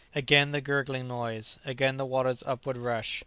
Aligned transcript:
Again 0.15 0.51
the 0.51 0.61
gurgling 0.61 1.07
noise! 1.07 1.59
again 1.63 1.97
the 1.97 2.07
water's 2.07 2.41
upward 2.47 2.75
rush! 2.75 3.19